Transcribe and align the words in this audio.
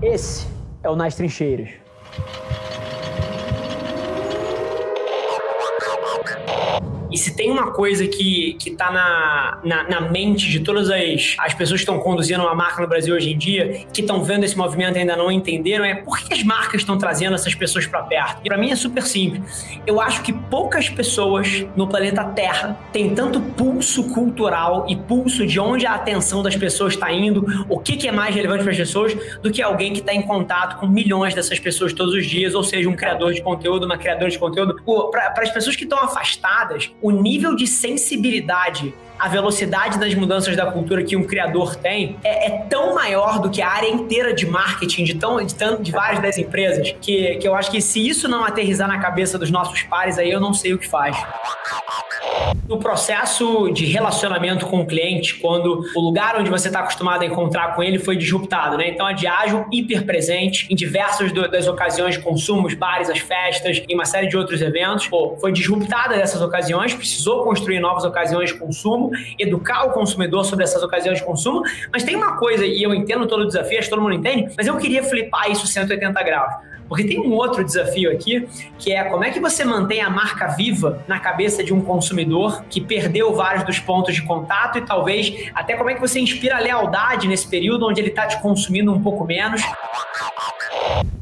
Esse 0.00 0.46
é 0.84 0.88
o 0.88 0.94
Nas 0.94 1.16
Trincheiras. 1.16 1.70
E 7.10 7.16
se 7.16 7.34
tem 7.34 7.50
uma 7.50 7.70
coisa 7.70 8.06
que, 8.06 8.54
que 8.58 8.70
tá 8.70 8.90
na, 8.90 9.58
na, 9.64 9.88
na 9.88 10.00
mente 10.00 10.48
de 10.48 10.60
todas 10.60 10.90
as, 10.90 11.36
as 11.38 11.54
pessoas 11.54 11.80
que 11.80 11.84
estão 11.84 11.98
conduzindo 11.98 12.42
uma 12.42 12.54
marca 12.54 12.82
no 12.82 12.88
Brasil 12.88 13.14
hoje 13.14 13.32
em 13.32 13.38
dia, 13.38 13.86
que 13.92 14.00
estão 14.00 14.22
vendo 14.22 14.44
esse 14.44 14.56
movimento 14.56 14.96
e 14.96 15.00
ainda 15.00 15.16
não 15.16 15.30
entenderam, 15.30 15.84
é 15.84 15.94
por 15.94 16.18
que 16.18 16.32
as 16.32 16.42
marcas 16.42 16.82
estão 16.82 16.98
trazendo 16.98 17.34
essas 17.34 17.54
pessoas 17.54 17.86
para 17.86 18.02
perto? 18.02 18.40
E 18.44 18.48
para 18.48 18.58
mim 18.58 18.70
é 18.70 18.76
super 18.76 19.02
simples. 19.02 19.66
Eu 19.86 20.00
acho 20.00 20.22
que 20.22 20.32
poucas 20.32 20.88
pessoas 20.88 21.66
no 21.76 21.86
planeta 21.86 22.24
Terra 22.24 22.78
têm 22.92 23.14
tanto 23.14 23.40
pulso 23.40 24.04
cultural 24.12 24.86
e 24.88 24.96
pulso 24.96 25.46
de 25.46 25.58
onde 25.58 25.86
a 25.86 25.94
atenção 25.94 26.42
das 26.42 26.56
pessoas 26.56 26.94
está 26.94 27.12
indo, 27.12 27.46
o 27.68 27.78
que, 27.78 27.96
que 27.96 28.08
é 28.08 28.12
mais 28.12 28.34
relevante 28.34 28.62
para 28.62 28.72
as 28.72 28.78
pessoas, 28.78 29.14
do 29.42 29.50
que 29.50 29.62
alguém 29.62 29.92
que 29.92 30.00
está 30.00 30.12
em 30.12 30.22
contato 30.22 30.78
com 30.78 30.86
milhões 30.86 31.34
dessas 31.34 31.58
pessoas 31.58 31.92
todos 31.92 32.14
os 32.14 32.26
dias, 32.26 32.54
ou 32.54 32.62
seja, 32.62 32.88
um 32.88 32.96
criador 32.96 33.32
de 33.32 33.42
conteúdo, 33.42 33.86
uma 33.86 33.96
criadora 33.96 34.30
de 34.30 34.38
conteúdo. 34.38 34.76
Para 35.10 35.42
as 35.42 35.50
pessoas 35.50 35.76
que 35.76 35.84
estão 35.84 35.98
afastadas, 35.98 36.90
o 37.00 37.10
nível 37.10 37.54
de 37.54 37.66
sensibilidade 37.66 38.94
a 39.18 39.26
velocidade 39.26 39.98
das 39.98 40.14
mudanças 40.14 40.56
da 40.56 40.70
cultura 40.70 41.02
que 41.02 41.16
um 41.16 41.24
criador 41.24 41.74
tem 41.74 42.16
é, 42.22 42.46
é, 42.46 42.50
tão 42.70 42.94
maior 42.94 43.40
do 43.40 43.50
que 43.50 43.60
a 43.60 43.68
área 43.68 43.88
inteira 43.88 44.32
de 44.32 44.46
marketing 44.46 45.04
de, 45.04 45.14
tão, 45.14 45.44
de, 45.44 45.54
tão, 45.54 45.82
de 45.82 45.90
várias 45.90 46.22
das 46.22 46.38
empresas 46.38 46.94
que, 47.00 47.36
que 47.36 47.48
eu 47.48 47.54
acho 47.54 47.70
que 47.70 47.80
se 47.80 48.06
isso 48.06 48.28
não 48.28 48.44
aterrizar 48.44 48.86
na 48.86 48.98
cabeça 48.98 49.36
dos 49.36 49.50
nossos 49.50 49.82
pares 49.82 50.18
aí, 50.18 50.30
eu 50.30 50.40
não 50.40 50.54
sei 50.54 50.72
o 50.72 50.78
que 50.78 50.88
faz. 50.88 51.16
No 52.68 52.78
processo 52.78 53.70
de 53.72 53.86
relacionamento 53.86 54.66
com 54.66 54.80
o 54.80 54.86
cliente, 54.86 55.36
quando 55.36 55.84
o 55.96 56.00
lugar 56.00 56.38
onde 56.38 56.50
você 56.50 56.68
está 56.68 56.80
acostumado 56.80 57.22
a 57.22 57.26
encontrar 57.26 57.74
com 57.74 57.82
ele 57.82 57.98
foi 57.98 58.16
disruptado, 58.16 58.76
né? 58.76 58.88
Então 58.90 59.06
a 59.06 59.12
Diageo 59.12 59.66
hiper 59.72 60.04
presente 60.04 60.66
em 60.70 60.76
diversas 60.76 61.32
das 61.32 61.66
ocasiões 61.66 62.16
de 62.16 62.20
consumo, 62.20 62.66
os 62.66 62.74
bares, 62.74 63.08
as 63.08 63.20
festas, 63.20 63.82
e 63.88 63.94
uma 63.94 64.04
série 64.04 64.28
de 64.28 64.36
outros 64.36 64.60
eventos. 64.60 65.08
Pô, 65.08 65.36
foi 65.40 65.50
disruptada 65.50 66.14
dessas 66.16 66.42
ocasiões, 66.42 66.92
precisou 66.92 67.42
construir 67.42 67.80
novas 67.80 68.04
ocasiões 68.04 68.52
de 68.52 68.58
consumo, 68.58 69.10
educar 69.38 69.84
o 69.84 69.92
consumidor 69.92 70.44
sobre 70.44 70.64
essas 70.64 70.82
ocasiões 70.82 71.18
de 71.18 71.24
consumo. 71.24 71.62
Mas 71.90 72.02
tem 72.02 72.16
uma 72.16 72.36
coisa, 72.36 72.66
e 72.66 72.82
eu 72.82 72.94
entendo 72.94 73.26
todo 73.26 73.44
o 73.44 73.46
desafio, 73.46 73.78
acho 73.78 73.88
que 73.88 73.94
todo 73.94 74.02
mundo 74.02 74.14
entende, 74.14 74.52
mas 74.56 74.66
eu 74.66 74.76
queria 74.76 75.02
flipar 75.02 75.50
isso 75.50 75.66
180 75.66 76.22
graus. 76.22 76.68
Porque 76.88 77.04
tem 77.04 77.20
um 77.20 77.34
outro 77.34 77.62
desafio 77.62 78.10
aqui, 78.10 78.48
que 78.78 78.92
é 78.92 79.04
como 79.04 79.22
é 79.22 79.30
que 79.30 79.38
você 79.38 79.64
mantém 79.64 80.00
a 80.00 80.08
marca 80.08 80.48
viva 80.48 81.04
na 81.06 81.20
cabeça 81.20 81.62
de 81.62 81.74
um 81.74 81.82
consumidor 81.82 82.27
que 82.68 82.80
perdeu 82.80 83.34
vários 83.34 83.64
dos 83.64 83.78
pontos 83.78 84.14
de 84.14 84.22
contato 84.22 84.78
e 84.78 84.82
talvez 84.82 85.50
até 85.54 85.76
como 85.76 85.90
é 85.90 85.94
que 85.94 86.00
você 86.00 86.20
inspira 86.20 86.58
lealdade 86.58 87.28
nesse 87.28 87.48
período 87.48 87.86
onde 87.86 88.00
ele 88.00 88.08
está 88.08 88.26
te 88.26 88.40
consumindo 88.40 88.92
um 88.92 89.02
pouco 89.02 89.24
menos. 89.24 89.62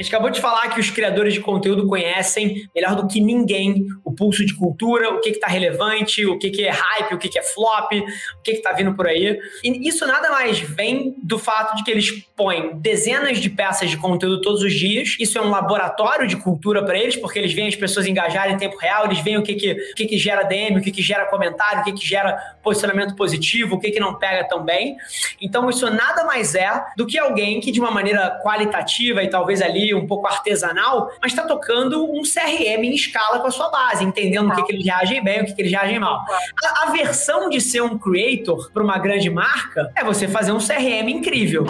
A 0.00 0.02
gente 0.02 0.14
acabou 0.14 0.30
de 0.30 0.40
falar 0.40 0.70
que 0.70 0.80
os 0.80 0.88
criadores 0.88 1.34
de 1.34 1.40
conteúdo 1.40 1.86
conhecem 1.86 2.66
melhor 2.74 2.96
do 2.96 3.06
que 3.06 3.20
ninguém 3.20 3.84
o 4.02 4.10
pulso 4.10 4.46
de 4.46 4.56
cultura, 4.56 5.10
o 5.10 5.20
que 5.20 5.28
está 5.28 5.46
relevante, 5.46 6.24
o 6.24 6.38
que, 6.38 6.48
que 6.48 6.64
é 6.64 6.70
hype, 6.70 7.12
o 7.12 7.18
que, 7.18 7.28
que 7.28 7.38
é 7.38 7.42
flop, 7.42 7.92
o 7.92 8.42
que 8.42 8.52
está 8.52 8.72
vindo 8.72 8.94
por 8.94 9.06
aí. 9.06 9.38
E 9.62 9.86
isso 9.86 10.06
nada 10.06 10.30
mais 10.30 10.58
vem 10.58 11.14
do 11.22 11.38
fato 11.38 11.76
de 11.76 11.84
que 11.84 11.90
eles 11.90 12.12
põem 12.34 12.78
dezenas 12.78 13.40
de 13.40 13.50
peças 13.50 13.90
de 13.90 13.98
conteúdo 13.98 14.40
todos 14.40 14.62
os 14.62 14.72
dias. 14.72 15.16
Isso 15.20 15.36
é 15.36 15.42
um 15.42 15.50
laboratório 15.50 16.26
de 16.26 16.34
cultura 16.38 16.82
para 16.82 16.98
eles, 16.98 17.16
porque 17.16 17.38
eles 17.38 17.52
veem 17.52 17.68
as 17.68 17.76
pessoas 17.76 18.06
engajarem 18.06 18.54
em 18.54 18.58
tempo 18.58 18.78
real, 18.78 19.04
eles 19.04 19.20
veem 19.20 19.36
o 19.36 19.42
que, 19.42 19.54
que, 19.54 19.72
o 19.72 19.94
que, 19.94 20.06
que 20.06 20.16
gera 20.16 20.44
DM, 20.44 20.78
o 20.78 20.82
que, 20.82 20.92
que 20.92 21.02
gera 21.02 21.26
comentário, 21.26 21.82
o 21.82 21.84
que, 21.84 21.92
que 21.92 22.06
gera 22.06 22.38
posicionamento 22.62 23.14
positivo, 23.14 23.74
o 23.74 23.78
que, 23.78 23.90
que 23.90 24.00
não 24.00 24.14
pega 24.14 24.48
tão 24.48 24.64
bem. 24.64 24.96
Então, 25.42 25.68
isso 25.68 25.90
nada 25.90 26.24
mais 26.24 26.54
é 26.54 26.70
do 26.96 27.06
que 27.06 27.18
alguém 27.18 27.60
que, 27.60 27.70
de 27.70 27.78
uma 27.78 27.90
maneira 27.90 28.40
qualitativa 28.42 29.22
e 29.22 29.28
talvez 29.28 29.60
ali 29.60 29.89
um 29.94 30.06
pouco 30.06 30.26
artesanal, 30.26 31.10
mas 31.20 31.32
está 31.32 31.44
tocando 31.44 32.04
um 32.04 32.22
CRM 32.22 32.84
em 32.84 32.94
escala 32.94 33.40
com 33.40 33.46
a 33.46 33.50
sua 33.50 33.70
base, 33.70 34.04
entendendo 34.04 34.50
o 34.50 34.54
que, 34.54 34.62
que 34.64 34.72
eles 34.72 34.84
reagem 34.84 35.22
bem, 35.22 35.42
o 35.42 35.46
que, 35.46 35.54
que 35.54 35.62
eles 35.62 35.72
reagem 35.72 35.98
mal. 35.98 36.24
A, 36.64 36.84
a 36.84 36.90
versão 36.90 37.48
de 37.48 37.60
ser 37.60 37.82
um 37.82 37.98
creator 37.98 38.70
para 38.72 38.82
uma 38.82 38.98
grande 38.98 39.30
marca 39.30 39.90
é 39.96 40.04
você 40.04 40.28
fazer 40.28 40.52
um 40.52 40.58
CRM 40.58 41.08
incrível. 41.08 41.64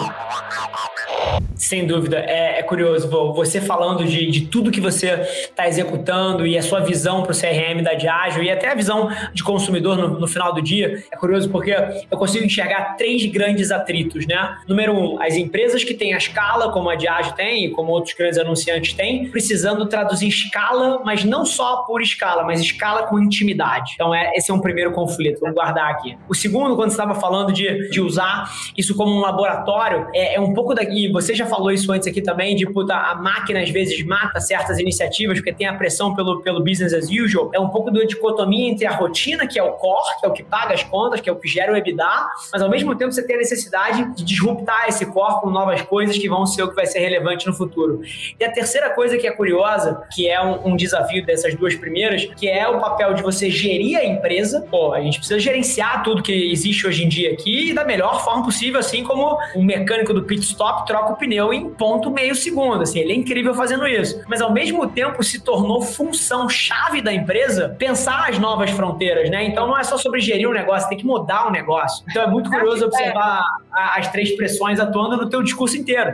Sem 1.61 1.85
dúvida, 1.85 2.17
é, 2.17 2.59
é 2.59 2.63
curioso. 2.63 3.07
Você 3.33 3.61
falando 3.61 4.03
de, 4.03 4.25
de 4.31 4.47
tudo 4.47 4.71
que 4.71 4.81
você 4.81 5.11
está 5.11 5.67
executando 5.67 6.45
e 6.45 6.57
a 6.57 6.61
sua 6.61 6.79
visão 6.79 7.21
para 7.21 7.31
o 7.31 7.35
CRM 7.35 7.83
da 7.83 7.93
Diageo 7.93 8.41
e 8.41 8.49
até 8.49 8.71
a 8.71 8.73
visão 8.73 9.09
de 9.31 9.43
consumidor 9.43 9.95
no, 9.95 10.19
no, 10.19 10.27
final 10.27 10.53
do 10.53 10.61
dia, 10.61 11.03
é 11.11 11.15
curioso 11.15 11.49
porque 11.49 11.71
eu 12.09 12.17
consigo 12.17 12.43
enxergar 12.43 12.95
três 12.97 13.25
grandes 13.27 13.69
atritos, 13.69 14.25
né? 14.25 14.57
Número 14.67 14.93
um, 14.93 15.21
as 15.21 15.35
empresas 15.35 15.83
que 15.83 15.93
têm 15.93 16.15
a 16.15 16.17
escala, 16.17 16.71
como 16.71 16.89
a 16.89 16.95
Diageo 16.95 17.33
tem 17.35 17.65
e 17.65 17.69
como 17.69 17.91
outros 17.91 18.15
grandes 18.15 18.39
anunciantes 18.39 18.93
têm, 18.93 19.29
precisando 19.29 19.85
traduzir 19.87 20.27
escala, 20.27 21.01
mas 21.05 21.23
não 21.23 21.45
só 21.45 21.83
por 21.83 22.01
escala, 22.01 22.43
mas 22.43 22.59
escala 22.59 23.03
com 23.03 23.19
intimidade. 23.19 23.91
Então, 23.93 24.13
é, 24.15 24.31
esse 24.35 24.49
é 24.49 24.53
um 24.53 24.59
primeiro 24.59 24.91
conflito, 24.93 25.39
vamos 25.39 25.55
guardar 25.55 25.91
aqui. 25.91 26.17
O 26.27 26.33
segundo, 26.33 26.75
quando 26.75 26.89
você 26.89 26.95
estava 26.95 27.13
falando 27.13 27.53
de, 27.53 27.89
de 27.89 28.01
usar 28.01 28.51
isso 28.75 28.95
como 28.95 29.11
um 29.11 29.19
laboratório, 29.19 30.07
é, 30.13 30.35
é 30.35 30.41
um 30.41 30.53
pouco 30.53 30.73
daqui, 30.73 31.00
você 31.09 31.33
já 31.33 31.45
falou 31.45 31.71
isso 31.71 31.91
antes 31.91 32.07
aqui 32.07 32.21
também, 32.21 32.55
de 32.55 32.65
puta, 32.65 32.93
a 32.93 33.15
máquina 33.15 33.61
às 33.61 33.69
vezes 33.69 34.03
mata 34.05 34.39
certas 34.39 34.79
iniciativas 34.79 35.37
porque 35.37 35.53
tem 35.53 35.67
a 35.67 35.73
pressão 35.73 36.13
pelo, 36.13 36.41
pelo 36.41 36.63
business 36.63 36.93
as 36.93 37.09
usual. 37.09 37.51
É 37.53 37.59
um 37.59 37.69
pouco 37.69 37.89
da 37.91 38.03
dicotomia 38.03 38.69
entre 38.69 38.85
a 38.85 38.91
rotina, 38.91 39.47
que 39.47 39.59
é 39.59 39.63
o 39.63 39.71
core, 39.73 40.19
que 40.19 40.25
é 40.25 40.29
o 40.29 40.33
que 40.33 40.43
paga 40.43 40.73
as 40.73 40.83
contas, 40.83 41.21
que 41.21 41.29
é 41.29 41.33
o 41.33 41.35
que 41.35 41.47
gera 41.47 41.71
o 41.71 41.75
EBITDA, 41.75 42.29
mas 42.51 42.61
ao 42.61 42.69
mesmo 42.69 42.95
tempo 42.95 43.11
você 43.11 43.23
tem 43.23 43.35
a 43.35 43.39
necessidade 43.39 44.13
de 44.15 44.23
disruptar 44.23 44.87
esse 44.87 45.05
core 45.05 45.41
com 45.41 45.49
novas 45.49 45.81
coisas 45.83 46.17
que 46.17 46.27
vão 46.27 46.45
ser 46.45 46.63
o 46.63 46.69
que 46.69 46.75
vai 46.75 46.85
ser 46.85 46.99
relevante 46.99 47.47
no 47.47 47.53
futuro. 47.53 48.01
E 48.39 48.43
a 48.43 48.51
terceira 48.51 48.89
coisa 48.89 49.17
que 49.17 49.27
é 49.27 49.31
curiosa, 49.31 50.01
que 50.13 50.27
é 50.27 50.41
um, 50.41 50.69
um 50.69 50.75
desafio 50.75 51.25
dessas 51.25 51.55
duas 51.55 51.75
primeiras, 51.75 52.25
que 52.37 52.47
é 52.47 52.67
o 52.67 52.79
papel 52.79 53.13
de 53.13 53.21
você 53.21 53.49
gerir 53.49 53.97
a 53.97 54.05
empresa. 54.05 54.65
Pô, 54.69 54.93
a 54.93 55.01
gente 55.01 55.17
precisa 55.17 55.39
gerenciar 55.39 56.03
tudo 56.03 56.23
que 56.23 56.51
existe 56.51 56.87
hoje 56.87 57.03
em 57.03 57.09
dia 57.09 57.31
aqui 57.31 57.73
da 57.73 57.83
melhor 57.83 58.23
forma 58.23 58.43
possível, 58.43 58.79
assim 58.79 59.03
como 59.03 59.37
um 59.55 59.63
mecânico 59.63 60.13
do 60.13 60.23
pit 60.23 60.41
stop 60.41 60.85
troca 60.91 61.13
o 61.13 61.15
pneu 61.15 61.53
em 61.53 61.69
ponto 61.69 62.11
meio 62.11 62.35
segundo. 62.35 62.81
Assim, 62.81 62.99
ele 62.99 63.13
é 63.13 63.15
incrível 63.15 63.53
fazendo 63.53 63.87
isso. 63.87 64.21
Mas 64.27 64.41
ao 64.41 64.51
mesmo 64.51 64.87
tempo 64.89 65.23
se 65.23 65.39
tornou 65.39 65.81
função 65.81 66.49
chave 66.49 67.01
da 67.01 67.13
empresa 67.13 67.75
pensar 67.79 68.29
as 68.29 68.37
novas 68.37 68.69
fronteiras, 68.71 69.29
né? 69.29 69.43
Então 69.45 69.67
não 69.67 69.77
é 69.77 69.83
só 69.83 69.97
sobre 69.97 70.19
gerir 70.19 70.49
um 70.49 70.53
negócio, 70.53 70.89
tem 70.89 70.97
que 70.97 71.05
mudar 71.05 71.45
o 71.45 71.49
um 71.49 71.51
negócio. 71.51 72.03
Então 72.09 72.23
é 72.23 72.27
muito 72.27 72.49
curioso 72.49 72.85
observar 72.85 73.41
as 73.71 74.09
três 74.09 74.35
pressões 74.35 74.79
atuando 74.79 75.15
no 75.15 75.29
teu 75.29 75.41
discurso 75.41 75.77
inteiro. 75.77 76.13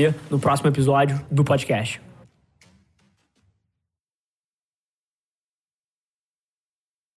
no 0.29 0.39
próximo 0.39 0.69
episódio 0.69 1.19
do 1.29 1.43
podcast. 1.43 2.10